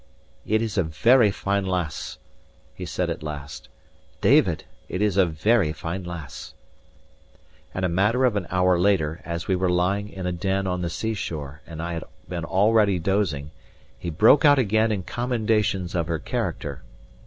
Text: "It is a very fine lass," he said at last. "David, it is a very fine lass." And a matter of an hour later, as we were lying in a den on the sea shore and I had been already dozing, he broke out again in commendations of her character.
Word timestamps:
"It 0.47 0.63
is 0.63 0.79
a 0.79 0.83
very 0.83 1.29
fine 1.29 1.63
lass," 1.63 2.17
he 2.73 2.87
said 2.87 3.11
at 3.11 3.21
last. 3.21 3.69
"David, 4.19 4.63
it 4.89 4.99
is 4.99 5.15
a 5.15 5.27
very 5.27 5.71
fine 5.73 6.03
lass." 6.03 6.55
And 7.71 7.85
a 7.85 7.87
matter 7.87 8.25
of 8.25 8.35
an 8.35 8.47
hour 8.49 8.79
later, 8.79 9.21
as 9.23 9.47
we 9.47 9.55
were 9.55 9.69
lying 9.69 10.09
in 10.09 10.25
a 10.25 10.31
den 10.31 10.65
on 10.65 10.81
the 10.81 10.89
sea 10.89 11.13
shore 11.13 11.61
and 11.67 11.83
I 11.83 11.93
had 11.93 12.03
been 12.27 12.45
already 12.45 12.97
dozing, 12.97 13.51
he 13.99 14.09
broke 14.09 14.43
out 14.43 14.57
again 14.57 14.91
in 14.91 15.03
commendations 15.03 15.93
of 15.93 16.07
her 16.07 16.17
character. 16.17 16.81